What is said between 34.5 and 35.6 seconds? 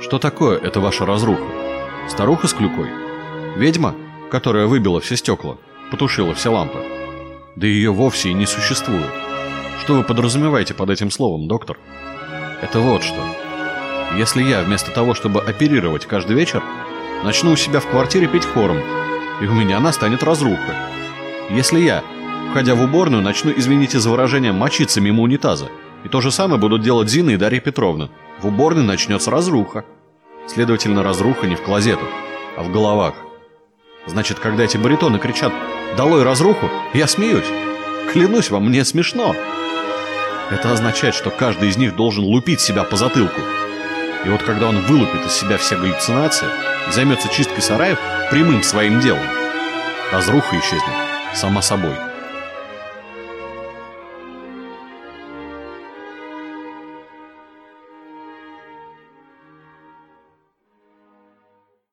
эти баритоны кричат